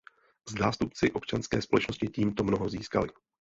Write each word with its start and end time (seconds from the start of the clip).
Zástupci 0.59 1.11
občanské 1.11 1.61
společnosti 1.61 2.07
tímto 2.07 2.43
mnoho 2.43 2.69
získali. 2.69 3.09